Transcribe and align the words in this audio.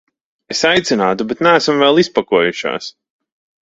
Es 0.55 0.61
aicinātu, 0.69 1.29
bet 1.33 1.45
neesam 1.49 1.85
vēl 1.85 2.05
izpakojušās. 2.07 2.93